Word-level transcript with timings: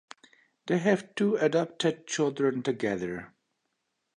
They 0.65 0.79
have 0.79 1.13
two 1.13 1.35
adopted 1.35 2.07
children 2.07 2.63
together. 2.63 3.35